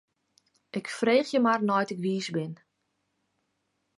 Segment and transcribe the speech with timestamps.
[0.79, 2.53] Ik freegje mar nei't ik wiis bin.